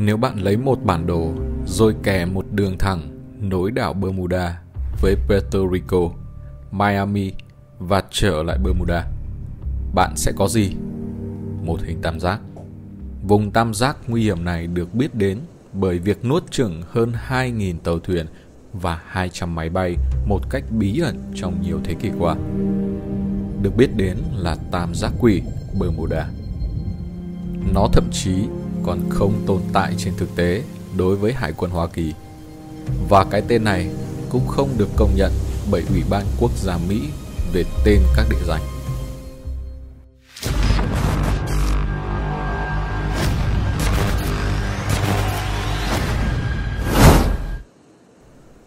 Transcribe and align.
Nếu 0.00 0.16
bạn 0.16 0.38
lấy 0.38 0.56
một 0.56 0.84
bản 0.84 1.06
đồ 1.06 1.32
rồi 1.66 1.94
kẻ 2.02 2.26
một 2.26 2.46
đường 2.52 2.78
thẳng 2.78 3.00
nối 3.40 3.70
đảo 3.70 3.92
Bermuda 3.92 4.60
với 5.02 5.16
Puerto 5.28 5.58
Rico, 5.72 6.10
Miami 6.70 7.32
và 7.78 8.02
trở 8.10 8.42
lại 8.42 8.58
Bermuda, 8.64 9.04
bạn 9.94 10.16
sẽ 10.16 10.32
có 10.36 10.48
gì? 10.48 10.72
Một 11.62 11.80
hình 11.82 12.02
tam 12.02 12.20
giác. 12.20 12.40
Vùng 13.22 13.50
tam 13.50 13.74
giác 13.74 13.96
nguy 14.06 14.22
hiểm 14.22 14.44
này 14.44 14.66
được 14.66 14.94
biết 14.94 15.14
đến 15.14 15.38
bởi 15.72 15.98
việc 15.98 16.24
nuốt 16.24 16.50
chửng 16.50 16.82
hơn 16.90 17.12
2.000 17.28 17.78
tàu 17.78 17.98
thuyền 17.98 18.26
và 18.72 19.00
200 19.06 19.54
máy 19.54 19.70
bay 19.70 19.96
một 20.26 20.50
cách 20.50 20.64
bí 20.70 20.98
ẩn 20.98 21.16
trong 21.34 21.62
nhiều 21.62 21.80
thế 21.84 21.94
kỷ 21.94 22.10
qua. 22.18 22.34
Được 23.62 23.76
biết 23.76 23.96
đến 23.96 24.16
là 24.36 24.56
tam 24.70 24.94
giác 24.94 25.12
quỷ 25.20 25.42
Bermuda. 25.80 26.28
Nó 27.74 27.88
thậm 27.92 28.04
chí 28.12 28.34
còn 28.88 29.00
không 29.08 29.42
tồn 29.46 29.60
tại 29.72 29.94
trên 29.98 30.14
thực 30.16 30.36
tế 30.36 30.62
đối 30.96 31.16
với 31.16 31.32
Hải 31.32 31.52
quân 31.52 31.70
Hoa 31.70 31.86
Kỳ. 31.86 32.14
Và 33.08 33.24
cái 33.30 33.42
tên 33.48 33.64
này 33.64 33.90
cũng 34.30 34.46
không 34.46 34.68
được 34.78 34.88
công 34.96 35.10
nhận 35.16 35.32
bởi 35.70 35.84
Ủy 35.90 36.02
ban 36.10 36.24
Quốc 36.40 36.50
gia 36.56 36.78
Mỹ 36.88 37.00
về 37.52 37.64
tên 37.84 37.98
các 38.16 38.26
địa 38.30 38.44
danh. 38.46 38.60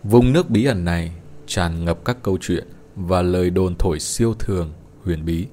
Vùng 0.04 0.34
nước 0.34 0.50
bí 0.50 0.66
ẩn 0.66 0.86
này 0.86 1.12
tràn 1.48 1.86
ngập 1.86 2.06
các 2.06 2.18
câu 2.24 2.38
chuyện 2.42 2.68
và 2.96 3.22
lời 3.22 3.50
đồn 3.50 3.76
thổi 3.76 4.00
siêu 4.00 4.34
thường, 4.40 4.74
huyền 5.06 5.26
bí. 5.26 5.48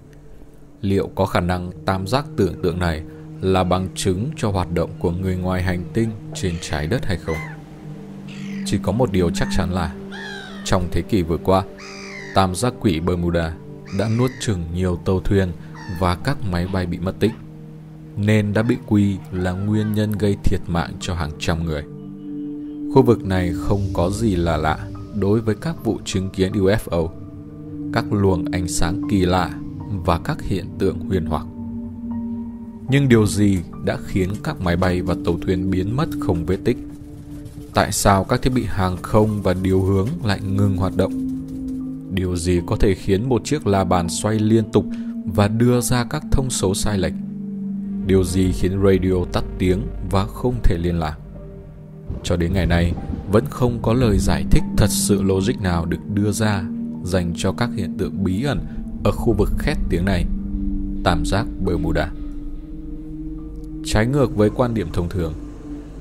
Liệu 0.81 1.11
có 1.15 1.27
khả 1.27 1.41
năng 1.41 1.73
tam 1.87 2.07
giác 2.07 2.27
tưởng 2.37 2.63
tượng 2.63 2.79
này 2.79 3.03
là 3.41 3.65
bằng 3.65 3.89
chứng 3.95 4.31
cho 4.37 4.51
hoạt 4.51 4.73
động 4.73 4.91
của 4.99 5.11
người 5.11 5.37
ngoài 5.37 5.63
hành 5.63 5.85
tinh 5.93 6.11
trên 6.35 6.55
trái 6.61 6.87
đất 6.87 7.05
hay 7.05 7.17
không? 7.17 7.37
Chỉ 8.65 8.79
có 8.83 8.93
một 8.93 9.13
điều 9.13 9.31
chắc 9.31 9.49
chắn 9.57 9.73
là 9.73 9.95
trong 10.65 10.89
thế 10.91 11.03
kỷ 11.03 11.23
vừa 11.23 11.39
qua, 11.39 11.63
tam 12.35 12.55
giác 12.55 12.75
quỷ 12.81 13.01
Bermuda 13.01 13.55
đã 13.99 14.09
nuốt 14.19 14.31
chửng 14.41 14.63
nhiều 14.75 14.97
tàu 15.05 15.21
thuyền 15.21 15.53
và 16.01 16.15
các 16.15 16.37
máy 16.51 16.67
bay 16.73 16.87
bị 16.87 16.99
mất 16.99 17.15
tích, 17.21 17.33
nên 18.17 18.53
đã 18.53 18.63
bị 18.63 18.77
quy 18.87 19.17
là 19.33 19.53
nguyên 19.53 19.93
nhân 19.93 20.13
gây 20.13 20.37
thiệt 20.45 20.61
mạng 20.67 20.93
cho 21.01 21.15
hàng 21.15 21.31
trăm 21.39 21.65
người. 21.65 21.83
Khu 22.95 23.03
vực 23.03 23.25
này 23.25 23.53
không 23.57 23.81
có 23.93 24.11
gì 24.11 24.37
là 24.37 24.57
lạ 24.57 24.79
đối 25.15 25.41
với 25.41 25.55
các 25.55 25.85
vụ 25.85 26.01
chứng 26.05 26.31
kiến 26.31 26.53
UFO, 26.53 27.09
các 27.93 28.13
luồng 28.13 28.45
ánh 28.53 28.69
sáng 28.69 29.03
kỳ 29.11 29.25
lạ 29.25 29.51
và 29.91 30.19
các 30.19 30.43
hiện 30.43 30.67
tượng 30.79 31.01
huyền 31.01 31.27
hoặc. 31.27 31.47
Nhưng 32.91 33.09
điều 33.09 33.27
gì 33.27 33.59
đã 33.85 33.99
khiến 34.07 34.31
các 34.45 34.61
máy 34.61 34.77
bay 34.77 35.03
và 35.03 35.15
tàu 35.25 35.39
thuyền 35.39 35.71
biến 35.71 35.97
mất 35.97 36.09
không 36.21 36.47
vết 36.47 36.57
tích? 36.65 36.77
Tại 37.75 37.93
sao 37.93 38.25
các 38.25 38.43
thiết 38.43 38.53
bị 38.55 38.65
hàng 38.65 38.97
không 39.03 39.43
và 39.43 39.55
điều 39.55 39.83
hướng 39.83 40.09
lại 40.25 40.41
ngừng 40.41 40.77
hoạt 40.77 40.97
động? 40.97 41.13
Điều 42.15 42.37
gì 42.37 42.61
có 42.67 42.77
thể 42.77 42.95
khiến 42.95 43.29
một 43.29 43.45
chiếc 43.45 43.67
la 43.67 43.85
bàn 43.85 44.09
xoay 44.09 44.39
liên 44.39 44.65
tục 44.73 44.85
và 45.25 45.49
đưa 45.49 45.81
ra 45.81 46.05
các 46.05 46.23
thông 46.33 46.51
số 46.51 46.75
sai 46.75 46.99
lệch? 46.99 47.13
Điều 48.07 48.25
gì 48.25 48.53
khiến 48.53 48.83
radio 48.85 49.25
tắt 49.33 49.45
tiếng 49.59 49.87
và 50.11 50.27
không 50.27 50.55
thể 50.63 50.79
liên 50.79 50.99
lạc? 50.99 51.19
Cho 52.23 52.37
đến 52.37 52.53
ngày 52.53 52.67
nay, 52.67 52.93
vẫn 53.33 53.45
không 53.51 53.79
có 53.83 53.93
lời 53.93 54.19
giải 54.19 54.45
thích 54.51 54.63
thật 54.77 54.91
sự 54.91 55.23
logic 55.23 55.61
nào 55.61 55.85
được 55.85 56.01
đưa 56.15 56.33
ra 56.33 56.65
dành 57.05 57.33
cho 57.37 57.53
các 57.53 57.71
hiện 57.77 57.99
tượng 57.99 58.25
bí 58.25 58.43
ẩn 58.43 58.67
ở 59.05 59.11
khu 59.11 59.33
vực 59.33 59.51
khét 59.59 59.77
tiếng 59.89 60.05
này. 60.05 60.25
Tam 61.05 61.25
giác 61.27 61.47
Bermuda. 61.65 62.11
Trái 63.91 64.07
ngược 64.07 64.37
với 64.37 64.51
quan 64.51 64.75
điểm 64.75 64.89
thông 64.93 65.09
thường, 65.09 65.35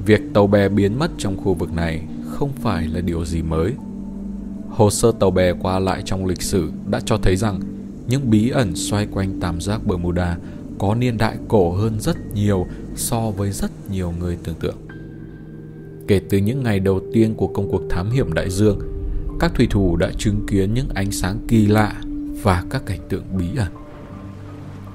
việc 0.05 0.21
tàu 0.33 0.47
bè 0.47 0.69
biến 0.69 0.99
mất 0.99 1.11
trong 1.17 1.37
khu 1.37 1.53
vực 1.53 1.73
này 1.73 2.07
không 2.29 2.51
phải 2.61 2.87
là 2.87 3.01
điều 3.01 3.25
gì 3.25 3.41
mới. 3.41 3.73
Hồ 4.69 4.89
sơ 4.89 5.11
tàu 5.19 5.31
bè 5.31 5.53
qua 5.53 5.79
lại 5.79 6.01
trong 6.05 6.25
lịch 6.25 6.41
sử 6.41 6.71
đã 6.89 6.99
cho 7.05 7.17
thấy 7.17 7.35
rằng 7.35 7.59
những 8.07 8.29
bí 8.29 8.49
ẩn 8.49 8.75
xoay 8.75 9.07
quanh 9.11 9.39
tam 9.39 9.61
giác 9.61 9.85
Bermuda 9.85 10.37
có 10.79 10.95
niên 10.95 11.17
đại 11.17 11.37
cổ 11.47 11.71
hơn 11.71 11.99
rất 11.99 12.17
nhiều 12.33 12.67
so 12.95 13.31
với 13.31 13.51
rất 13.51 13.71
nhiều 13.91 14.13
người 14.19 14.37
tưởng 14.43 14.55
tượng. 14.59 14.77
Kể 16.07 16.21
từ 16.29 16.37
những 16.37 16.63
ngày 16.63 16.79
đầu 16.79 17.01
tiên 17.13 17.33
của 17.35 17.47
công 17.47 17.71
cuộc 17.71 17.81
thám 17.89 18.09
hiểm 18.09 18.33
đại 18.33 18.49
dương, 18.49 18.79
các 19.39 19.51
thủy 19.55 19.67
thủ 19.69 19.95
đã 19.95 20.11
chứng 20.17 20.45
kiến 20.47 20.73
những 20.73 20.89
ánh 20.93 21.11
sáng 21.11 21.39
kỳ 21.47 21.65
lạ 21.65 22.01
và 22.43 22.63
các 22.69 22.85
cảnh 22.85 22.99
tượng 23.09 23.23
bí 23.37 23.45
ẩn. 23.57 23.71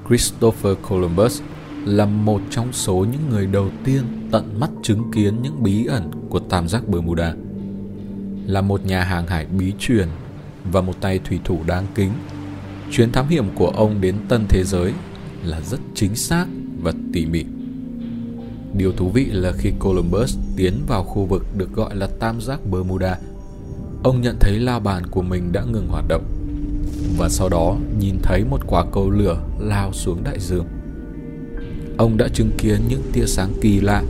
Christopher 0.07 0.77
Columbus 0.89 1.41
là 1.85 2.05
một 2.05 2.41
trong 2.49 2.73
số 2.73 3.05
những 3.11 3.29
người 3.29 3.45
đầu 3.45 3.69
tiên 3.83 4.03
tận 4.31 4.59
mắt 4.59 4.69
chứng 4.83 5.11
kiến 5.11 5.41
những 5.41 5.63
bí 5.63 5.85
ẩn 5.85 6.11
của 6.29 6.39
tam 6.39 6.67
giác 6.67 6.87
Bermuda. 6.87 7.33
Là 8.45 8.61
một 8.61 8.85
nhà 8.85 9.03
hàng 9.03 9.27
hải 9.27 9.45
bí 9.45 9.73
truyền 9.79 10.07
và 10.71 10.81
một 10.81 10.93
tay 11.01 11.19
thủy 11.19 11.39
thủ 11.43 11.59
đáng 11.67 11.85
kính, 11.95 12.11
chuyến 12.91 13.11
thám 13.11 13.27
hiểm 13.27 13.45
của 13.55 13.67
ông 13.67 14.01
đến 14.01 14.15
tân 14.29 14.45
thế 14.49 14.63
giới 14.63 14.93
là 15.43 15.61
rất 15.61 15.79
chính 15.95 16.15
xác 16.15 16.45
và 16.81 16.93
tỉ 17.13 17.25
mỉ. 17.25 17.45
Điều 18.77 18.91
thú 18.91 19.09
vị 19.09 19.25
là 19.25 19.51
khi 19.57 19.71
Columbus 19.79 20.37
tiến 20.55 20.73
vào 20.87 21.03
khu 21.03 21.25
vực 21.25 21.45
được 21.57 21.73
gọi 21.73 21.95
là 21.95 22.07
tam 22.19 22.41
giác 22.41 22.59
Bermuda, 22.71 23.17
ông 24.03 24.21
nhận 24.21 24.35
thấy 24.39 24.59
la 24.59 24.79
bàn 24.79 25.03
của 25.11 25.21
mình 25.21 25.51
đã 25.51 25.63
ngừng 25.63 25.87
hoạt 25.87 26.05
động 26.07 26.23
và 27.17 27.29
sau 27.29 27.49
đó 27.49 27.75
nhìn 27.99 28.15
thấy 28.23 28.43
một 28.43 28.61
quả 28.67 28.85
cầu 28.91 29.09
lửa 29.09 29.43
lao 29.59 29.93
xuống 29.93 30.23
đại 30.23 30.39
dương. 30.39 30.65
Ông 31.97 32.17
đã 32.17 32.27
chứng 32.27 32.51
kiến 32.57 32.81
những 32.87 33.01
tia 33.13 33.25
sáng 33.25 33.53
kỳ 33.61 33.79
lạ 33.81 34.03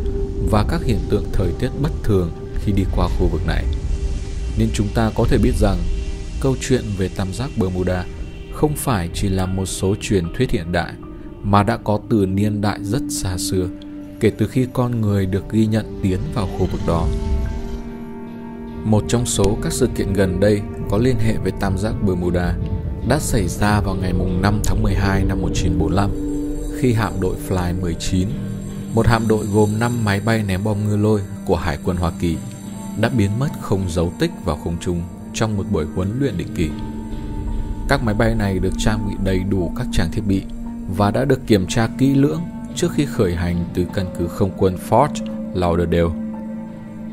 và 0.52 0.66
các 0.70 0.82
hiện 0.84 1.00
tượng 1.10 1.26
thời 1.34 1.52
tiết 1.60 1.70
bất 1.82 1.92
thường 2.04 2.32
khi 2.56 2.72
đi 2.72 2.84
qua 2.96 3.08
khu 3.08 3.28
vực 3.28 3.42
này. 3.48 3.66
Nên 4.58 4.70
chúng 4.74 4.88
ta 4.96 5.12
có 5.16 5.26
thể 5.30 5.38
biết 5.38 5.54
rằng, 5.60 5.78
câu 6.42 6.56
chuyện 6.62 6.82
về 6.98 7.10
tam 7.16 7.34
giác 7.34 7.50
Bermuda 7.58 8.06
không 8.54 8.74
phải 8.76 9.10
chỉ 9.14 9.30
là 9.30 9.46
một 9.46 9.66
số 9.66 9.96
truyền 10.02 10.26
thuyết 10.38 10.52
hiện 10.52 10.72
đại, 10.72 10.94
mà 11.44 11.64
đã 11.64 11.78
có 11.78 12.00
từ 12.10 12.26
niên 12.26 12.62
đại 12.62 12.80
rất 12.82 13.02
xa 13.10 13.38
xưa 13.38 13.68
kể 14.20 14.32
từ 14.38 14.48
khi 14.48 14.68
con 14.74 15.02
người 15.02 15.26
được 15.26 15.52
ghi 15.52 15.66
nhận 15.66 16.00
tiến 16.04 16.20
vào 16.34 16.48
khu 16.48 16.66
vực 16.66 16.82
đó. 16.88 17.08
Một 18.84 19.04
trong 19.08 19.26
số 19.26 19.58
các 19.62 19.74
sự 19.74 19.88
kiện 19.96 20.14
gần 20.14 20.40
đây 20.40 20.62
có 20.90 20.98
liên 20.98 21.16
hệ 21.20 21.38
với 21.38 21.52
tam 21.60 21.78
giác 21.78 21.94
Bermuda 22.02 22.56
đã 23.08 23.20
xảy 23.20 23.48
ra 23.48 23.82
vào 23.82 23.96
ngày 23.96 24.14
5 24.42 24.62
tháng 24.64 24.84
12 24.84 25.24
năm 25.24 25.42
1945 25.42 26.33
khi 26.84 26.94
hạm 26.94 27.14
đội 27.22 27.36
Fly 27.50 27.82
19, 27.82 28.28
một 28.94 29.08
hạm 29.08 29.28
đội 29.28 29.46
gồm 29.46 29.80
5 29.80 30.06
máy 30.06 30.22
bay 30.26 30.44
ném 30.44 30.64
bom 30.64 30.78
ngư 30.88 30.98
lôi 30.98 31.22
của 31.46 31.56
Hải 31.56 31.78
quân 31.84 31.98
Hoa 31.98 32.12
Kỳ, 32.20 32.38
đã 33.02 33.10
biến 33.10 33.40
mất 33.40 33.48
không 33.62 33.90
dấu 33.90 34.14
tích 34.20 34.32
vào 34.46 34.56
không 34.64 34.78
trung 34.80 35.04
trong 35.34 35.58
một 35.58 35.66
buổi 35.72 35.86
huấn 35.96 36.20
luyện 36.20 36.38
định 36.38 36.48
kỳ. 36.56 36.70
Các 37.90 38.04
máy 38.04 38.16
bay 38.16 38.36
này 38.36 38.60
được 38.60 38.74
trang 38.78 39.08
bị 39.08 39.16
đầy 39.24 39.40
đủ 39.40 39.72
các 39.78 39.88
trang 39.92 40.12
thiết 40.12 40.22
bị 40.28 40.44
và 40.98 41.12
đã 41.12 41.26
được 41.26 41.48
kiểm 41.48 41.68
tra 41.68 41.88
kỹ 41.98 42.16
lưỡng 42.16 42.42
trước 42.76 42.92
khi 42.92 43.06
khởi 43.06 43.36
hành 43.36 43.66
từ 43.74 43.86
căn 43.94 44.06
cứ 44.20 44.28
không 44.28 44.52
quân 44.58 44.78
Fort 44.90 45.14
Lauderdale. 45.54 46.14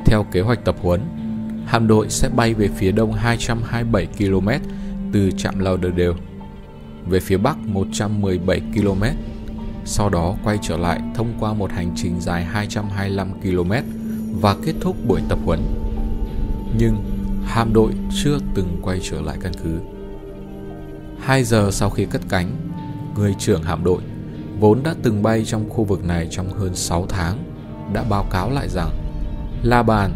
Theo 0.04 0.26
kế 0.32 0.40
hoạch 0.40 0.64
tập 0.64 0.76
huấn, 0.82 1.00
hạm 1.66 1.86
đội 1.86 2.10
sẽ 2.10 2.28
bay 2.28 2.54
về 2.54 2.68
phía 2.76 2.92
đông 2.92 3.12
227 3.12 4.06
km 4.06 4.48
từ 5.12 5.30
trạm 5.36 5.58
Lauderdale, 5.58 6.16
về 7.08 7.20
phía 7.20 7.36
bắc 7.36 7.58
117 7.58 8.60
km, 8.60 9.02
sau 9.84 10.08
đó 10.08 10.34
quay 10.44 10.58
trở 10.62 10.76
lại 10.76 11.00
thông 11.14 11.32
qua 11.40 11.54
một 11.54 11.72
hành 11.72 11.92
trình 11.96 12.20
dài 12.20 12.44
225 12.44 13.40
km 13.40 13.72
và 14.40 14.56
kết 14.64 14.74
thúc 14.80 14.96
buổi 15.06 15.20
tập 15.28 15.38
huấn. 15.44 15.60
Nhưng 16.78 16.96
hạm 17.44 17.72
đội 17.72 17.92
chưa 18.22 18.38
từng 18.54 18.78
quay 18.82 19.00
trở 19.02 19.20
lại 19.20 19.36
căn 19.40 19.52
cứ. 19.64 19.78
2 21.20 21.44
giờ 21.44 21.68
sau 21.72 21.90
khi 21.90 22.04
cất 22.04 22.22
cánh, 22.28 22.50
người 23.16 23.34
trưởng 23.38 23.62
hạm 23.62 23.84
đội 23.84 24.02
vốn 24.60 24.82
đã 24.82 24.94
từng 25.02 25.22
bay 25.22 25.44
trong 25.44 25.70
khu 25.70 25.84
vực 25.84 26.04
này 26.04 26.28
trong 26.30 26.52
hơn 26.52 26.74
6 26.74 27.06
tháng, 27.08 27.44
đã 27.92 28.04
báo 28.10 28.26
cáo 28.30 28.50
lại 28.50 28.68
rằng 28.68 28.90
la 29.62 29.82
bàn 29.82 30.12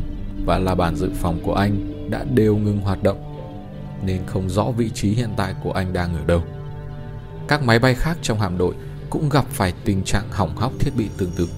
và 0.47 0.59
la 0.59 0.75
bàn 0.75 0.97
dự 0.97 1.11
phòng 1.15 1.41
của 1.45 1.55
anh 1.55 1.95
đã 2.11 2.25
đều 2.35 2.57
ngừng 2.57 2.81
hoạt 2.81 3.03
động, 3.03 3.19
nên 4.05 4.21
không 4.27 4.51
rõ 4.51 4.65
vị 4.77 4.91
trí 4.91 5.11
hiện 5.11 5.31
tại 5.37 5.55
của 5.63 5.73
anh 5.73 5.93
đang 5.93 6.17
ở 6.17 6.25
đâu. 6.27 6.43
Các 7.49 7.63
máy 7.63 7.79
bay 7.79 7.95
khác 7.95 8.19
trong 8.23 8.41
hạm 8.41 8.59
đội 8.59 8.75
cũng 9.11 9.29
gặp 9.29 9.47
phải 9.53 9.73
tình 9.85 10.05
trạng 10.05 10.25
hỏng 10.31 10.57
hóc 10.57 10.73
thiết 10.79 10.91
bị 10.97 11.09
tương 11.17 11.31
tự. 11.37 11.49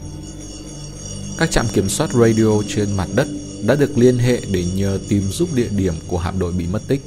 Các 1.39 1.51
trạm 1.51 1.67
kiểm 1.73 1.89
soát 1.89 2.11
radio 2.13 2.63
trên 2.69 2.97
mặt 2.97 3.09
đất 3.17 3.27
đã 3.67 3.75
được 3.75 3.99
liên 3.99 4.19
hệ 4.19 4.41
để 4.53 4.65
nhờ 4.75 4.99
tìm 5.09 5.23
giúp 5.23 5.49
địa 5.55 5.69
điểm 5.77 5.95
của 6.09 6.19
hạm 6.19 6.39
đội 6.39 6.53
bị 6.53 6.67
mất 6.73 6.83
tích, 6.89 7.01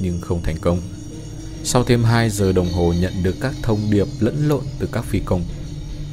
nhưng 0.00 0.20
không 0.20 0.42
thành 0.42 0.56
công. 0.60 0.80
Sau 1.64 1.84
thêm 1.84 2.04
2 2.04 2.30
giờ 2.30 2.52
đồng 2.52 2.72
hồ 2.72 2.92
nhận 3.00 3.12
được 3.22 3.34
các 3.40 3.54
thông 3.62 3.90
điệp 3.90 4.06
lẫn 4.20 4.48
lộn 4.48 4.62
từ 4.78 4.88
các 4.92 5.04
phi 5.04 5.20
công, 5.24 5.44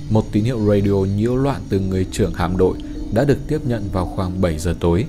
một 0.09 0.25
tín 0.31 0.43
hiệu 0.43 0.59
radio 0.67 0.95
nhiễu 1.15 1.35
loạn 1.35 1.61
từ 1.69 1.79
người 1.79 2.05
trưởng 2.11 2.33
hạm 2.33 2.57
đội 2.57 2.77
đã 3.13 3.23
được 3.23 3.37
tiếp 3.47 3.59
nhận 3.65 3.89
vào 3.93 4.05
khoảng 4.05 4.41
7 4.41 4.59
giờ 4.59 4.75
tối. 4.79 5.05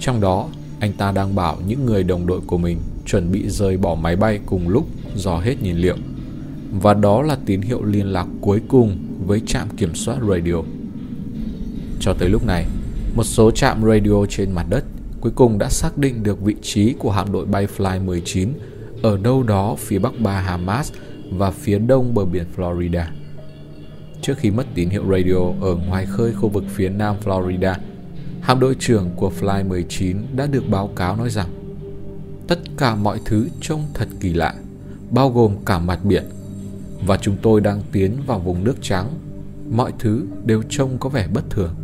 Trong 0.00 0.20
đó, 0.20 0.48
anh 0.80 0.92
ta 0.92 1.12
đang 1.12 1.34
bảo 1.34 1.58
những 1.66 1.86
người 1.86 2.02
đồng 2.02 2.26
đội 2.26 2.40
của 2.46 2.58
mình 2.58 2.78
chuẩn 3.06 3.32
bị 3.32 3.48
rời 3.48 3.76
bỏ 3.76 3.94
máy 3.94 4.16
bay 4.16 4.40
cùng 4.46 4.68
lúc 4.68 4.88
do 5.16 5.38
hết 5.38 5.62
nhiên 5.62 5.80
liệu. 5.80 5.96
Và 6.70 6.94
đó 6.94 7.22
là 7.22 7.38
tín 7.46 7.60
hiệu 7.60 7.84
liên 7.84 8.06
lạc 8.06 8.26
cuối 8.40 8.60
cùng 8.68 8.96
với 9.26 9.40
trạm 9.46 9.68
kiểm 9.76 9.94
soát 9.94 10.18
radio. 10.28 10.62
Cho 12.00 12.14
tới 12.18 12.28
lúc 12.28 12.46
này, 12.46 12.66
một 13.14 13.24
số 13.24 13.50
trạm 13.50 13.82
radio 13.82 14.26
trên 14.28 14.52
mặt 14.52 14.66
đất 14.70 14.84
cuối 15.20 15.32
cùng 15.34 15.58
đã 15.58 15.68
xác 15.68 15.98
định 15.98 16.22
được 16.22 16.40
vị 16.40 16.54
trí 16.62 16.94
của 16.98 17.10
hạm 17.10 17.32
đội 17.32 17.46
bay 17.46 17.66
Fly 17.76 18.04
19 18.04 18.52
ở 19.02 19.18
đâu 19.22 19.42
đó 19.42 19.76
phía 19.78 19.98
bắc 19.98 20.20
Bahamas 20.20 20.92
và 21.32 21.50
phía 21.50 21.78
đông 21.78 22.14
bờ 22.14 22.24
biển 22.24 22.44
Florida. 22.56 23.04
Trước 24.22 24.34
khi 24.38 24.50
mất 24.50 24.66
tín 24.74 24.88
hiệu 24.88 25.04
radio 25.10 25.66
ở 25.66 25.74
ngoài 25.74 26.06
khơi 26.06 26.32
khu 26.32 26.48
vực 26.48 26.64
phía 26.68 26.88
nam 26.88 27.16
Florida, 27.24 27.74
hạm 28.40 28.60
đội 28.60 28.76
trưởng 28.78 29.10
của 29.16 29.32
Fly 29.40 29.68
19 29.68 30.16
đã 30.36 30.46
được 30.46 30.68
báo 30.70 30.88
cáo 30.96 31.16
nói 31.16 31.30
rằng 31.30 31.48
tất 32.48 32.58
cả 32.76 32.94
mọi 32.94 33.20
thứ 33.24 33.48
trông 33.60 33.82
thật 33.94 34.08
kỳ 34.20 34.32
lạ, 34.32 34.54
bao 35.10 35.30
gồm 35.30 35.56
cả 35.66 35.78
mặt 35.78 36.04
biển, 36.04 36.24
và 37.06 37.16
chúng 37.16 37.36
tôi 37.42 37.60
đang 37.60 37.82
tiến 37.92 38.16
vào 38.26 38.38
vùng 38.38 38.64
nước 38.64 38.76
trắng. 38.82 39.08
Mọi 39.70 39.92
thứ 39.98 40.26
đều 40.44 40.62
trông 40.68 40.98
có 40.98 41.08
vẻ 41.08 41.28
bất 41.34 41.50
thường. 41.50 41.74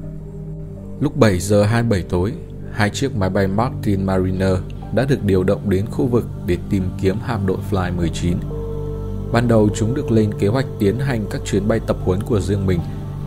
Lúc 1.01 1.17
7 1.17 1.39
giờ 1.39 1.63
27 1.63 2.03
tối, 2.09 2.33
hai 2.73 2.91
chiếc 2.91 3.17
máy 3.17 3.31
bay 3.31 3.47
Martin 3.47 4.05
Mariner 4.05 4.59
đã 4.95 5.05
được 5.09 5.25
điều 5.25 5.45
động 5.45 5.71
đến 5.71 5.87
khu 5.91 6.07
vực 6.07 6.27
để 6.47 6.59
tìm 6.71 6.83
kiếm 7.01 7.17
hạm 7.25 7.47
đội 7.47 7.59
Fly 7.71 7.97
19. 7.97 8.37
Ban 9.33 9.49
đầu 9.49 9.69
chúng 9.75 9.95
được 9.95 10.11
lên 10.11 10.31
kế 10.39 10.49
hoạch 10.49 10.67
tiến 10.79 10.99
hành 10.99 11.27
các 11.31 11.41
chuyến 11.45 11.69
bay 11.69 11.81
tập 11.87 11.97
huấn 12.05 12.23
của 12.23 12.41
riêng 12.41 12.67
mình, 12.67 12.81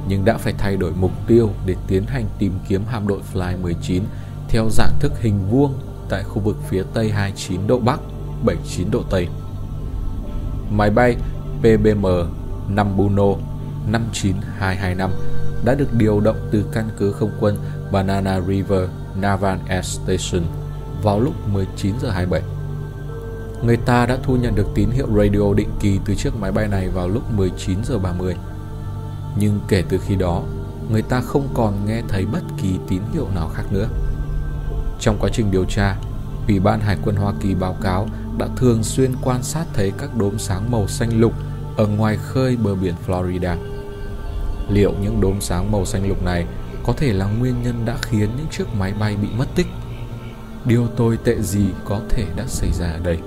nhưng 0.09 0.25
đã 0.25 0.37
phải 0.37 0.53
thay 0.57 0.77
đổi 0.77 0.91
mục 0.99 1.11
tiêu 1.27 1.49
để 1.65 1.75
tiến 1.87 2.05
hành 2.05 2.25
tìm 2.39 2.51
kiếm 2.67 2.81
hạm 2.87 3.07
đội 3.07 3.19
Fly 3.33 3.61
19 3.61 4.03
theo 4.49 4.69
dạng 4.71 4.93
thức 4.99 5.11
hình 5.21 5.39
vuông 5.51 5.73
tại 6.09 6.23
khu 6.23 6.41
vực 6.41 6.57
phía 6.69 6.83
tây 6.93 7.11
29 7.11 7.67
độ 7.67 7.79
Bắc, 7.79 7.99
79 8.45 8.91
độ 8.91 9.03
Tây. 9.09 9.27
Máy 10.71 10.89
bay 10.89 11.15
PBM 11.61 12.05
5 12.69 12.97
Buno 12.97 13.35
59225 13.91 15.11
đã 15.65 15.75
được 15.75 15.93
điều 15.93 16.19
động 16.19 16.37
từ 16.51 16.65
căn 16.71 16.89
cứ 16.97 17.11
không 17.11 17.31
quân 17.39 17.57
Banana 17.91 18.41
River 18.41 18.89
Naval 19.21 19.57
Air 19.67 19.85
Station 19.85 20.43
vào 21.03 21.19
lúc 21.19 21.33
19 21.53 21.93
giờ 22.01 22.09
27. 22.09 22.41
Người 23.65 23.77
ta 23.77 24.05
đã 24.05 24.17
thu 24.23 24.35
nhận 24.35 24.55
được 24.55 24.67
tín 24.75 24.89
hiệu 24.89 25.07
radio 25.17 25.53
định 25.53 25.69
kỳ 25.79 25.99
từ 26.05 26.15
chiếc 26.15 26.35
máy 26.35 26.51
bay 26.51 26.67
này 26.67 26.89
vào 26.89 27.07
lúc 27.07 27.23
19 27.33 27.83
giờ 27.83 27.99
30. 27.99 28.35
Nhưng 29.39 29.59
kể 29.67 29.83
từ 29.89 29.97
khi 29.97 30.15
đó, 30.15 30.43
người 30.91 31.01
ta 31.01 31.21
không 31.21 31.47
còn 31.53 31.85
nghe 31.85 32.01
thấy 32.07 32.25
bất 32.25 32.41
kỳ 32.61 32.79
tín 32.87 33.01
hiệu 33.13 33.27
nào 33.35 33.49
khác 33.53 33.63
nữa. 33.71 33.87
Trong 34.99 35.17
quá 35.19 35.29
trình 35.33 35.51
điều 35.51 35.65
tra, 35.65 35.95
Ủy 36.47 36.59
ban 36.59 36.79
Hải 36.79 36.97
quân 37.05 37.15
Hoa 37.15 37.33
Kỳ 37.39 37.55
báo 37.55 37.75
cáo 37.81 38.07
đã 38.37 38.47
thường 38.55 38.83
xuyên 38.83 39.13
quan 39.23 39.43
sát 39.43 39.65
thấy 39.73 39.91
các 39.97 40.15
đốm 40.15 40.39
sáng 40.39 40.71
màu 40.71 40.87
xanh 40.87 41.19
lục 41.19 41.33
ở 41.77 41.87
ngoài 41.87 42.17
khơi 42.17 42.55
bờ 42.55 42.75
biển 42.75 42.93
Florida. 43.07 43.57
Liệu 44.69 44.93
những 45.01 45.21
đốm 45.21 45.41
sáng 45.41 45.71
màu 45.71 45.85
xanh 45.85 46.07
lục 46.07 46.23
này 46.23 46.45
có 46.83 46.93
thể 46.93 47.13
là 47.13 47.25
nguyên 47.25 47.63
nhân 47.63 47.85
đã 47.85 47.97
khiến 48.01 48.29
những 48.37 48.47
chiếc 48.51 48.65
máy 48.79 48.93
bay 48.99 49.15
bị 49.15 49.27
mất 49.37 49.45
tích? 49.55 49.67
Điều 50.65 50.87
tồi 50.87 51.17
tệ 51.23 51.41
gì 51.41 51.65
có 51.85 52.01
thể 52.09 52.25
đã 52.35 52.43
xảy 52.47 52.71
ra 52.73 52.91
ở 52.91 52.99
đây? 52.99 53.17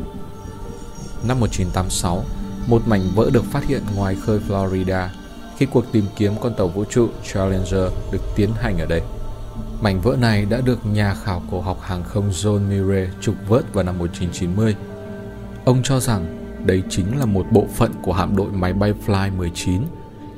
Năm 1.28 1.40
1986, 1.40 2.24
một 2.66 2.82
mảnh 2.86 3.10
vỡ 3.14 3.30
được 3.32 3.44
phát 3.44 3.64
hiện 3.66 3.82
ngoài 3.96 4.16
khơi 4.26 4.40
Florida 4.48 5.08
khi 5.56 5.66
cuộc 5.66 5.92
tìm 5.92 6.04
kiếm 6.16 6.32
con 6.40 6.54
tàu 6.54 6.68
vũ 6.68 6.84
trụ 6.84 7.08
Challenger 7.32 7.92
được 8.12 8.22
tiến 8.36 8.50
hành 8.60 8.78
ở 8.78 8.86
đây. 8.86 9.02
Mảnh 9.80 10.00
vỡ 10.00 10.16
này 10.20 10.44
đã 10.44 10.60
được 10.60 10.86
nhà 10.86 11.14
khảo 11.14 11.42
cổ 11.50 11.60
học 11.60 11.78
hàng 11.82 12.04
không 12.04 12.30
John 12.30 12.60
Murray 12.60 13.08
trục 13.20 13.34
vớt 13.48 13.74
vào 13.74 13.84
năm 13.84 13.98
1990. 13.98 14.76
Ông 15.70 15.82
cho 15.82 16.00
rằng 16.00 16.54
đây 16.66 16.82
chính 16.88 17.18
là 17.18 17.26
một 17.26 17.46
bộ 17.50 17.66
phận 17.74 17.92
của 18.02 18.12
hạm 18.12 18.36
đội 18.36 18.52
máy 18.52 18.72
bay 18.72 18.94
Fly 19.06 19.36
19 19.36 19.82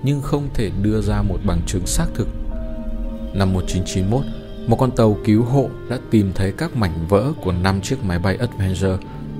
nhưng 0.02 0.20
không 0.20 0.48
thể 0.54 0.70
đưa 0.82 1.00
ra 1.00 1.22
một 1.22 1.38
bằng 1.44 1.60
chứng 1.66 1.86
xác 1.86 2.06
thực. 2.14 2.28
Năm 3.34 3.52
1991, 3.52 4.24
một 4.66 4.76
con 4.76 4.90
tàu 4.90 5.16
cứu 5.24 5.44
hộ 5.44 5.68
đã 5.90 5.98
tìm 6.10 6.32
thấy 6.34 6.52
các 6.52 6.76
mảnh 6.76 7.06
vỡ 7.08 7.32
của 7.42 7.52
5 7.52 7.80
chiếc 7.80 8.04
máy 8.04 8.18
bay 8.18 8.36
Adventure, 8.36 8.96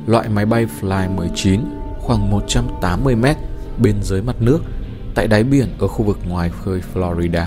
loại 0.06 0.28
máy 0.28 0.46
bay 0.46 0.66
Fly 0.80 1.16
19 1.16 1.60
khoảng 1.98 2.30
180 2.30 3.16
mét 3.16 3.36
bên 3.78 4.02
dưới 4.02 4.22
mặt 4.22 4.36
nước 4.40 4.60
tại 5.14 5.28
đáy 5.28 5.44
biển 5.44 5.68
ở 5.78 5.88
khu 5.88 6.04
vực 6.04 6.18
ngoài 6.28 6.50
khơi 6.50 6.80
Florida. 6.94 7.44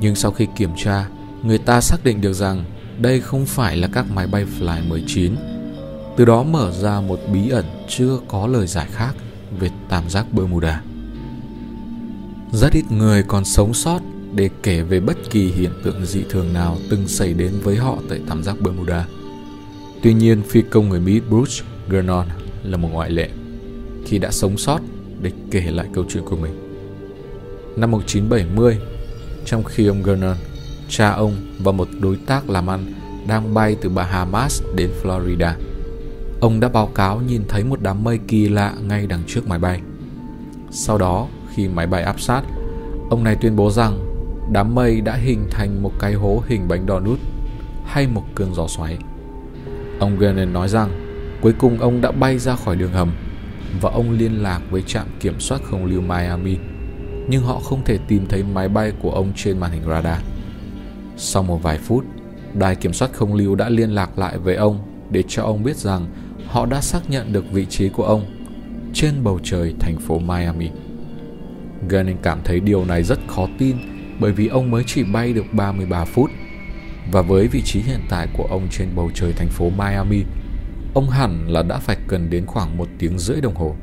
Nhưng 0.00 0.14
sau 0.14 0.30
khi 0.30 0.46
kiểm 0.56 0.70
tra, 0.76 1.06
người 1.42 1.58
ta 1.58 1.80
xác 1.80 2.04
định 2.04 2.20
được 2.20 2.32
rằng 2.32 2.64
đây 2.98 3.20
không 3.20 3.46
phải 3.46 3.76
là 3.76 3.88
các 3.92 4.06
máy 4.14 4.26
bay 4.26 4.46
Fly 4.58 4.88
19. 4.88 5.34
Từ 6.16 6.24
đó 6.24 6.42
mở 6.42 6.70
ra 6.70 7.00
một 7.00 7.18
bí 7.32 7.48
ẩn 7.48 7.64
chưa 7.88 8.18
có 8.28 8.46
lời 8.46 8.66
giải 8.66 8.86
khác 8.92 9.12
về 9.58 9.70
tam 9.88 10.10
giác 10.10 10.32
Bermuda. 10.32 10.82
Rất 12.52 12.72
ít 12.72 12.84
người 12.90 13.22
còn 13.22 13.44
sống 13.44 13.74
sót 13.74 14.00
để 14.34 14.50
kể 14.62 14.82
về 14.82 15.00
bất 15.00 15.16
kỳ 15.30 15.52
hiện 15.52 15.70
tượng 15.84 16.06
dị 16.06 16.24
thường 16.30 16.52
nào 16.52 16.76
từng 16.90 17.08
xảy 17.08 17.34
đến 17.34 17.52
với 17.62 17.76
họ 17.76 17.98
tại 18.08 18.20
tam 18.28 18.42
giác 18.42 18.60
Bermuda. 18.60 19.06
Tuy 20.02 20.14
nhiên, 20.14 20.42
phi 20.42 20.62
công 20.62 20.88
người 20.88 21.00
Mỹ 21.00 21.20
Bruce 21.30 21.64
Gernon 21.90 22.26
là 22.62 22.76
một 22.76 22.88
ngoại 22.92 23.10
lệ 23.10 23.28
khi 24.06 24.18
đã 24.18 24.30
sống 24.30 24.58
sót 24.58 24.80
để 25.20 25.30
kể 25.50 25.60
lại 25.60 25.88
câu 25.94 26.04
chuyện 26.08 26.24
của 26.24 26.36
mình. 26.36 26.52
Năm 27.76 27.90
1970, 27.90 28.78
trong 29.44 29.64
khi 29.64 29.86
ông 29.86 30.02
Gernon, 30.02 30.36
cha 30.88 31.10
ông 31.10 31.36
và 31.58 31.72
một 31.72 31.88
đối 32.00 32.16
tác 32.16 32.50
làm 32.50 32.70
ăn 32.70 32.92
đang 33.28 33.54
bay 33.54 33.76
từ 33.80 33.88
Bahamas 33.88 34.62
đến 34.76 34.90
Florida, 35.02 35.52
ông 36.42 36.60
đã 36.60 36.68
báo 36.68 36.86
cáo 36.86 37.20
nhìn 37.20 37.42
thấy 37.48 37.64
một 37.64 37.80
đám 37.82 38.04
mây 38.04 38.18
kỳ 38.28 38.48
lạ 38.48 38.74
ngay 38.82 39.06
đằng 39.06 39.22
trước 39.26 39.48
máy 39.48 39.58
bay. 39.58 39.80
Sau 40.70 40.98
đó, 40.98 41.28
khi 41.54 41.68
máy 41.68 41.86
bay 41.86 42.02
áp 42.02 42.20
sát, 42.20 42.42
ông 43.10 43.24
này 43.24 43.36
tuyên 43.40 43.56
bố 43.56 43.70
rằng 43.70 43.98
đám 44.52 44.74
mây 44.74 45.00
đã 45.00 45.14
hình 45.14 45.46
thành 45.50 45.82
một 45.82 45.92
cái 45.98 46.12
hố 46.12 46.42
hình 46.46 46.68
bánh 46.68 46.86
đo 46.86 47.00
nút 47.00 47.18
hay 47.84 48.06
một 48.06 48.22
cơn 48.34 48.54
gió 48.54 48.66
xoáy. 48.68 48.98
Ông 50.00 50.18
Gannon 50.18 50.52
nói 50.52 50.68
rằng 50.68 50.90
cuối 51.42 51.52
cùng 51.58 51.78
ông 51.78 52.00
đã 52.00 52.10
bay 52.10 52.38
ra 52.38 52.56
khỏi 52.56 52.76
đường 52.76 52.92
hầm 52.92 53.12
và 53.80 53.90
ông 53.90 54.10
liên 54.10 54.42
lạc 54.42 54.60
với 54.70 54.82
trạm 54.82 55.06
kiểm 55.20 55.40
soát 55.40 55.60
không 55.64 55.84
lưu 55.84 56.00
Miami 56.00 56.56
nhưng 57.28 57.42
họ 57.42 57.60
không 57.60 57.84
thể 57.84 57.98
tìm 58.08 58.26
thấy 58.28 58.42
máy 58.42 58.68
bay 58.68 58.92
của 59.02 59.10
ông 59.10 59.32
trên 59.36 59.58
màn 59.58 59.70
hình 59.70 59.82
radar. 59.88 60.18
Sau 61.16 61.42
một 61.42 61.62
vài 61.62 61.78
phút, 61.78 62.04
đài 62.54 62.76
kiểm 62.76 62.92
soát 62.92 63.12
không 63.12 63.34
lưu 63.34 63.54
đã 63.54 63.68
liên 63.68 63.90
lạc 63.90 64.18
lại 64.18 64.38
với 64.38 64.56
ông 64.56 64.78
để 65.10 65.22
cho 65.28 65.42
ông 65.42 65.62
biết 65.62 65.76
rằng 65.76 66.06
họ 66.52 66.66
đã 66.66 66.80
xác 66.80 67.10
nhận 67.10 67.32
được 67.32 67.52
vị 67.52 67.66
trí 67.66 67.88
của 67.88 68.04
ông 68.04 68.26
trên 68.94 69.24
bầu 69.24 69.40
trời 69.42 69.74
thành 69.80 69.98
phố 69.98 70.18
Miami. 70.18 70.70
Gunning 71.88 72.16
cảm 72.22 72.40
thấy 72.44 72.60
điều 72.60 72.84
này 72.84 73.02
rất 73.02 73.18
khó 73.28 73.48
tin 73.58 73.76
bởi 74.20 74.32
vì 74.32 74.48
ông 74.48 74.70
mới 74.70 74.84
chỉ 74.86 75.04
bay 75.04 75.32
được 75.32 75.44
33 75.52 76.04
phút 76.04 76.30
và 77.12 77.22
với 77.22 77.48
vị 77.48 77.62
trí 77.64 77.80
hiện 77.80 78.00
tại 78.08 78.28
của 78.36 78.46
ông 78.50 78.68
trên 78.70 78.88
bầu 78.94 79.10
trời 79.14 79.32
thành 79.32 79.48
phố 79.48 79.70
Miami, 79.70 80.22
ông 80.94 81.10
hẳn 81.10 81.48
là 81.48 81.62
đã 81.62 81.78
phải 81.78 81.96
cần 82.08 82.30
đến 82.30 82.46
khoảng 82.46 82.76
một 82.76 82.88
tiếng 82.98 83.18
rưỡi 83.18 83.40
đồng 83.40 83.54
hồ. 83.54 83.76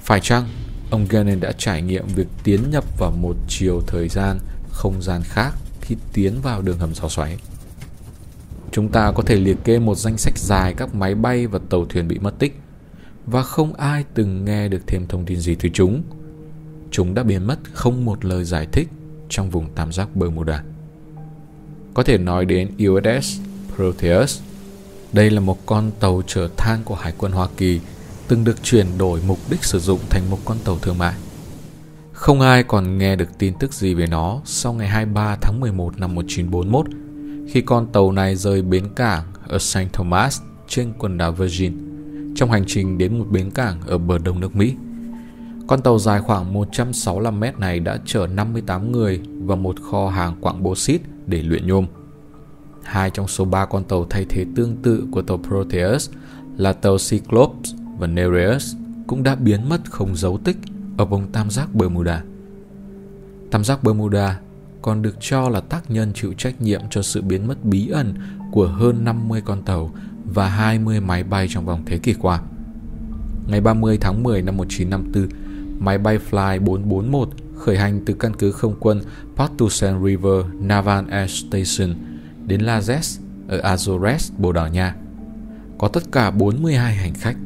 Phải 0.00 0.20
chăng 0.20 0.44
ông 0.90 1.06
Gannon 1.10 1.40
đã 1.40 1.52
trải 1.52 1.82
nghiệm 1.82 2.06
việc 2.06 2.28
tiến 2.44 2.70
nhập 2.70 2.84
vào 2.98 3.10
một 3.10 3.36
chiều 3.48 3.82
thời 3.86 4.08
gian, 4.08 4.38
không 4.70 5.02
gian 5.02 5.22
khác 5.24 5.50
khi 5.80 5.96
tiến 6.12 6.40
vào 6.42 6.62
đường 6.62 6.78
hầm 6.78 6.94
gió 6.94 7.08
xoáy? 7.08 7.36
Chúng 8.76 8.88
ta 8.88 9.12
có 9.12 9.22
thể 9.22 9.36
liệt 9.36 9.56
kê 9.64 9.78
một 9.78 9.94
danh 9.94 10.18
sách 10.18 10.38
dài 10.38 10.74
các 10.74 10.94
máy 10.94 11.14
bay 11.14 11.46
và 11.46 11.58
tàu 11.70 11.84
thuyền 11.84 12.08
bị 12.08 12.18
mất 12.18 12.38
tích, 12.38 12.60
và 13.26 13.42
không 13.42 13.74
ai 13.74 14.04
từng 14.14 14.44
nghe 14.44 14.68
được 14.68 14.82
thêm 14.86 15.06
thông 15.06 15.24
tin 15.24 15.40
gì 15.40 15.54
từ 15.54 15.68
chúng. 15.72 16.02
Chúng 16.90 17.14
đã 17.14 17.22
biến 17.22 17.46
mất 17.46 17.58
không 17.72 18.04
một 18.04 18.24
lời 18.24 18.44
giải 18.44 18.66
thích 18.72 18.88
trong 19.28 19.50
vùng 19.50 19.70
tam 19.74 19.92
giác 19.92 20.16
Bermuda. 20.16 20.62
Có 21.94 22.02
thể 22.02 22.18
nói 22.18 22.44
đến 22.44 22.70
USS 22.88 23.40
Proteus. 23.76 24.40
Đây 25.12 25.30
là 25.30 25.40
một 25.40 25.66
con 25.66 25.90
tàu 26.00 26.22
chở 26.26 26.48
than 26.56 26.80
của 26.84 26.94
Hải 26.94 27.12
quân 27.18 27.32
Hoa 27.32 27.48
Kỳ, 27.56 27.80
từng 28.28 28.44
được 28.44 28.62
chuyển 28.62 28.86
đổi 28.98 29.20
mục 29.26 29.38
đích 29.50 29.64
sử 29.64 29.78
dụng 29.78 30.00
thành 30.10 30.30
một 30.30 30.38
con 30.44 30.56
tàu 30.64 30.78
thương 30.78 30.98
mại. 30.98 31.14
Không 32.12 32.40
ai 32.40 32.62
còn 32.62 32.98
nghe 32.98 33.16
được 33.16 33.28
tin 33.38 33.54
tức 33.60 33.72
gì 33.72 33.94
về 33.94 34.06
nó 34.06 34.40
sau 34.44 34.72
ngày 34.72 34.88
23 34.88 35.36
tháng 35.42 35.60
11 35.60 35.98
năm 35.98 36.14
1941 36.14 36.86
khi 37.46 37.60
con 37.60 37.86
tàu 37.92 38.12
này 38.12 38.36
rời 38.36 38.62
bến 38.62 38.84
cảng 38.96 39.22
ở 39.48 39.58
St. 39.58 39.92
Thomas 39.92 40.40
trên 40.68 40.92
quần 40.98 41.18
đảo 41.18 41.32
Virgin, 41.32 41.72
trong 42.34 42.50
hành 42.50 42.64
trình 42.66 42.98
đến 42.98 43.18
một 43.18 43.26
bến 43.30 43.50
cảng 43.50 43.80
ở 43.86 43.98
bờ 43.98 44.18
đông 44.18 44.40
nước 44.40 44.56
Mỹ. 44.56 44.74
Con 45.66 45.82
tàu 45.82 45.98
dài 45.98 46.20
khoảng 46.20 46.52
165 46.52 47.40
mét 47.40 47.58
này 47.58 47.80
đã 47.80 47.98
chở 48.04 48.26
58 48.26 48.92
người 48.92 49.20
và 49.44 49.54
một 49.54 49.76
kho 49.82 50.08
hàng 50.08 50.36
quặng 50.40 50.62
bauxit 50.62 51.00
để 51.26 51.42
luyện 51.42 51.66
nhôm. 51.66 51.86
Hai 52.82 53.10
trong 53.10 53.28
số 53.28 53.44
ba 53.44 53.66
con 53.66 53.84
tàu 53.84 54.06
thay 54.10 54.26
thế 54.28 54.46
tương 54.56 54.76
tự 54.76 55.06
của 55.10 55.22
tàu 55.22 55.38
Proteus 55.38 56.10
là 56.56 56.72
tàu 56.72 56.96
Cyclops 57.10 57.74
và 57.98 58.06
Nereus 58.06 58.74
cũng 59.06 59.22
đã 59.22 59.34
biến 59.34 59.68
mất 59.68 59.90
không 59.90 60.16
dấu 60.16 60.38
tích 60.38 60.56
ở 60.96 61.04
vùng 61.04 61.32
tam 61.32 61.50
giác 61.50 61.74
Bermuda. 61.74 62.22
Tam 63.50 63.64
giác 63.64 63.84
Bermuda 63.84 64.40
còn 64.86 65.02
được 65.02 65.16
cho 65.20 65.48
là 65.48 65.60
tác 65.60 65.90
nhân 65.90 66.12
chịu 66.14 66.32
trách 66.32 66.60
nhiệm 66.60 66.80
cho 66.90 67.02
sự 67.02 67.22
biến 67.22 67.46
mất 67.46 67.64
bí 67.64 67.88
ẩn 67.88 68.14
của 68.52 68.66
hơn 68.66 69.04
50 69.04 69.42
con 69.44 69.62
tàu 69.62 69.90
và 70.24 70.48
20 70.48 71.00
máy 71.00 71.24
bay 71.24 71.46
trong 71.50 71.66
vòng 71.66 71.82
thế 71.86 71.98
kỷ 71.98 72.14
qua. 72.14 72.40
Ngày 73.46 73.60
30 73.60 73.98
tháng 74.00 74.22
10 74.22 74.42
năm 74.42 74.56
1954, 74.56 75.28
máy 75.78 75.98
bay 75.98 76.18
Fly 76.30 76.60
441 76.60 77.28
khởi 77.56 77.78
hành 77.78 78.00
từ 78.06 78.14
căn 78.14 78.32
cứ 78.38 78.52
không 78.52 78.74
quân 78.80 79.00
Patusan 79.36 80.04
River 80.04 80.44
Naval 80.60 81.04
Air 81.10 81.30
Station 81.30 81.96
đến 82.46 82.60
Lazes 82.60 83.20
ở 83.48 83.74
Azores, 83.74 84.32
Bồ 84.38 84.52
Đào 84.52 84.68
Nha. 84.68 84.96
Có 85.78 85.88
tất 85.88 86.02
cả 86.12 86.30
42 86.30 86.94
hành 86.94 87.14
khách. 87.14 87.36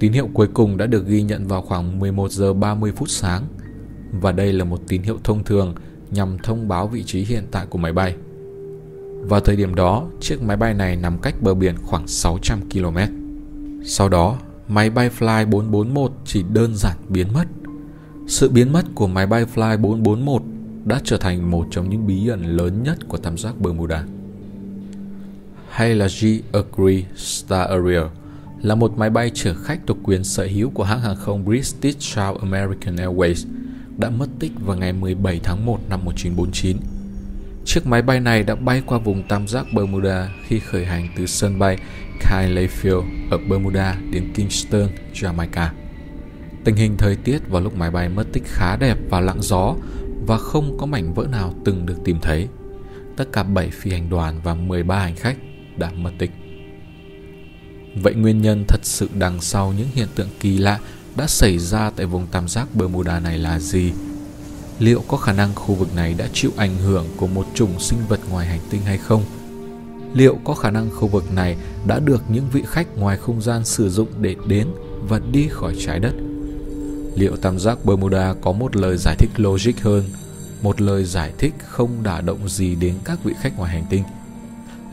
Tín 0.00 0.12
hiệu 0.12 0.28
cuối 0.34 0.48
cùng 0.54 0.76
đã 0.76 0.86
được 0.86 1.06
ghi 1.06 1.22
nhận 1.22 1.46
vào 1.46 1.62
khoảng 1.62 1.98
11 1.98 2.30
giờ 2.30 2.52
30 2.52 2.92
phút 2.96 3.08
sáng 3.10 3.42
và 4.20 4.32
đây 4.32 4.52
là 4.52 4.64
một 4.64 4.80
tín 4.88 5.02
hiệu 5.02 5.18
thông 5.24 5.44
thường 5.44 5.74
nhằm 6.14 6.38
thông 6.38 6.68
báo 6.68 6.88
vị 6.88 7.02
trí 7.02 7.24
hiện 7.24 7.44
tại 7.50 7.66
của 7.66 7.78
máy 7.78 7.92
bay. 7.92 8.14
Vào 9.28 9.40
thời 9.40 9.56
điểm 9.56 9.74
đó, 9.74 10.06
chiếc 10.20 10.42
máy 10.42 10.56
bay 10.56 10.74
này 10.74 10.96
nằm 10.96 11.18
cách 11.18 11.34
bờ 11.42 11.54
biển 11.54 11.74
khoảng 11.82 12.06
600 12.08 12.60
km. 12.70 12.98
Sau 13.84 14.08
đó, 14.08 14.38
máy 14.68 14.90
bay 14.90 15.10
Fly 15.18 15.50
441 15.50 16.12
chỉ 16.24 16.44
đơn 16.52 16.76
giản 16.76 16.96
biến 17.08 17.26
mất. 17.32 17.44
Sự 18.26 18.50
biến 18.50 18.72
mất 18.72 18.84
của 18.94 19.06
máy 19.06 19.26
bay 19.26 19.46
Fly 19.54 19.78
441 19.78 20.42
đã 20.84 21.00
trở 21.04 21.16
thành 21.16 21.50
một 21.50 21.66
trong 21.70 21.90
những 21.90 22.06
bí 22.06 22.28
ẩn 22.28 22.56
lớn 22.56 22.82
nhất 22.82 23.08
của 23.08 23.16
tam 23.16 23.38
giác 23.38 23.60
Bermuda. 23.60 24.04
Hay 25.68 25.94
là 25.94 26.06
G 26.20 26.26
Agree 26.52 27.02
Star 27.16 27.68
Ariel 27.68 28.04
là 28.62 28.74
một 28.74 28.98
máy 28.98 29.10
bay 29.10 29.30
chở 29.34 29.54
khách 29.54 29.80
thuộc 29.86 29.98
quyền 30.02 30.24
sở 30.24 30.44
hữu 30.44 30.70
của 30.70 30.84
hãng 30.84 31.00
hàng 31.00 31.16
không 31.16 31.44
British 31.44 32.00
South 32.00 32.40
American 32.40 32.96
Airways 32.96 33.46
đã 33.98 34.10
mất 34.10 34.26
tích 34.40 34.52
vào 34.60 34.76
ngày 34.76 34.92
17 34.92 35.40
tháng 35.44 35.66
1 35.66 35.80
năm 35.88 36.04
1949 36.04 36.76
Chiếc 37.64 37.86
máy 37.86 38.02
bay 38.02 38.20
này 38.20 38.42
đã 38.42 38.54
bay 38.54 38.82
qua 38.86 38.98
vùng 38.98 39.22
tam 39.28 39.48
giác 39.48 39.66
Bermuda 39.72 40.28
khi 40.46 40.58
khởi 40.58 40.84
hành 40.84 41.08
từ 41.16 41.26
sân 41.26 41.58
bay 41.58 41.78
Kyle 42.20 42.66
ở 43.30 43.38
Bermuda 43.48 43.96
đến 44.10 44.32
Kingston, 44.34 44.88
Jamaica. 45.14 45.68
Tình 46.64 46.76
hình 46.76 46.96
thời 46.96 47.16
tiết 47.16 47.48
vào 47.48 47.62
lúc 47.62 47.76
máy 47.76 47.90
bay 47.90 48.08
mất 48.08 48.24
tích 48.32 48.42
khá 48.46 48.76
đẹp 48.76 48.98
và 49.10 49.20
lặng 49.20 49.42
gió 49.42 49.74
và 50.26 50.38
không 50.38 50.78
có 50.78 50.86
mảnh 50.86 51.14
vỡ 51.14 51.26
nào 51.30 51.54
từng 51.64 51.86
được 51.86 51.96
tìm 52.04 52.18
thấy. 52.22 52.48
Tất 53.16 53.24
cả 53.32 53.42
7 53.42 53.70
phi 53.70 53.90
hành 53.90 54.10
đoàn 54.10 54.40
và 54.44 54.54
13 54.54 54.98
hành 54.98 55.16
khách 55.16 55.36
đã 55.76 55.90
mất 55.90 56.10
tích. 56.18 56.30
Vậy 58.02 58.14
nguyên 58.14 58.42
nhân 58.42 58.64
thật 58.68 58.80
sự 58.82 59.08
đằng 59.18 59.40
sau 59.40 59.72
những 59.72 59.88
hiện 59.94 60.08
tượng 60.14 60.28
kỳ 60.40 60.58
lạ 60.58 60.78
đã 61.16 61.26
xảy 61.26 61.58
ra 61.58 61.90
tại 61.96 62.06
vùng 62.06 62.26
tam 62.26 62.48
giác 62.48 62.74
Bermuda 62.74 63.20
này 63.20 63.38
là 63.38 63.58
gì? 63.58 63.92
liệu 64.78 65.02
có 65.08 65.16
khả 65.16 65.32
năng 65.32 65.54
khu 65.54 65.74
vực 65.74 65.94
này 65.94 66.14
đã 66.18 66.28
chịu 66.32 66.50
ảnh 66.56 66.76
hưởng 66.76 67.06
của 67.16 67.26
một 67.26 67.46
chủng 67.54 67.80
sinh 67.80 67.98
vật 68.08 68.20
ngoài 68.30 68.46
hành 68.46 68.60
tinh 68.70 68.80
hay 68.82 68.98
không? 68.98 69.24
Liệu 70.14 70.38
có 70.44 70.54
khả 70.54 70.70
năng 70.70 70.90
khu 70.90 71.08
vực 71.08 71.32
này 71.32 71.56
đã 71.86 71.98
được 71.98 72.22
những 72.28 72.44
vị 72.52 72.62
khách 72.66 72.96
ngoài 72.96 73.16
không 73.16 73.42
gian 73.42 73.64
sử 73.64 73.90
dụng 73.90 74.08
để 74.20 74.36
đến 74.46 74.68
và 75.08 75.20
đi 75.32 75.48
khỏi 75.50 75.74
trái 75.86 76.00
đất? 76.00 76.12
Liệu 77.14 77.36
tam 77.36 77.58
giác 77.58 77.84
Bermuda 77.84 78.34
có 78.40 78.52
một 78.52 78.76
lời 78.76 78.96
giải 78.96 79.16
thích 79.18 79.30
logic 79.36 79.80
hơn, 79.82 80.04
một 80.62 80.80
lời 80.80 81.04
giải 81.04 81.32
thích 81.38 81.54
không 81.68 82.02
đả 82.02 82.20
động 82.20 82.48
gì 82.48 82.74
đến 82.74 82.94
các 83.04 83.24
vị 83.24 83.32
khách 83.40 83.58
ngoài 83.58 83.72
hành 83.72 83.84
tinh? 83.90 84.02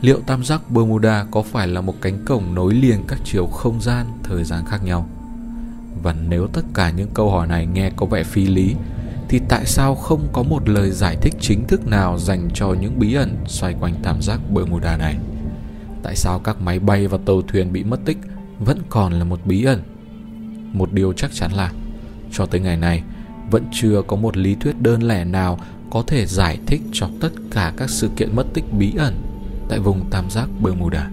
Liệu 0.00 0.20
tam 0.26 0.44
giác 0.44 0.70
Bermuda 0.70 1.26
có 1.30 1.42
phải 1.42 1.68
là 1.68 1.80
một 1.80 1.94
cánh 2.00 2.24
cổng 2.24 2.54
nối 2.54 2.74
liền 2.74 3.04
các 3.08 3.18
chiều 3.24 3.46
không 3.46 3.80
gian, 3.80 4.06
thời 4.22 4.44
gian 4.44 4.64
khác 4.66 4.84
nhau? 4.84 5.08
Và 6.02 6.14
nếu 6.28 6.46
tất 6.46 6.64
cả 6.74 6.90
những 6.90 7.08
câu 7.14 7.30
hỏi 7.30 7.46
này 7.46 7.66
nghe 7.66 7.90
có 7.96 8.06
vẻ 8.06 8.22
phi 8.22 8.46
lý, 8.46 8.74
thì 9.28 9.40
tại 9.48 9.66
sao 9.66 9.94
không 9.94 10.28
có 10.32 10.42
một 10.42 10.68
lời 10.68 10.90
giải 10.90 11.16
thích 11.16 11.34
chính 11.40 11.66
thức 11.66 11.86
nào 11.86 12.18
dành 12.18 12.48
cho 12.54 12.74
những 12.80 12.98
bí 12.98 13.14
ẩn 13.14 13.36
xoay 13.46 13.74
quanh 13.80 13.94
tam 14.02 14.22
giác 14.22 14.40
Bermuda 14.50 14.96
này? 14.96 15.16
Tại 16.02 16.16
sao 16.16 16.38
các 16.38 16.60
máy 16.60 16.78
bay 16.78 17.06
và 17.06 17.18
tàu 17.26 17.42
thuyền 17.42 17.72
bị 17.72 17.84
mất 17.84 18.00
tích 18.04 18.18
vẫn 18.58 18.78
còn 18.88 19.12
là 19.12 19.24
một 19.24 19.40
bí 19.44 19.64
ẩn? 19.64 19.82
Một 20.72 20.92
điều 20.92 21.12
chắc 21.12 21.32
chắn 21.34 21.52
là, 21.52 21.72
cho 22.32 22.46
tới 22.46 22.60
ngày 22.60 22.76
này 22.76 23.02
vẫn 23.50 23.64
chưa 23.72 24.02
có 24.06 24.16
một 24.16 24.36
lý 24.36 24.54
thuyết 24.54 24.80
đơn 24.80 25.02
lẻ 25.02 25.24
nào 25.24 25.58
có 25.90 26.04
thể 26.06 26.26
giải 26.26 26.58
thích 26.66 26.82
cho 26.92 27.08
tất 27.20 27.30
cả 27.50 27.72
các 27.76 27.90
sự 27.90 28.10
kiện 28.16 28.36
mất 28.36 28.46
tích 28.54 28.64
bí 28.78 28.92
ẩn 28.98 29.14
tại 29.68 29.78
vùng 29.78 30.10
tam 30.10 30.30
giác 30.30 30.48
Bermuda. 30.62 31.10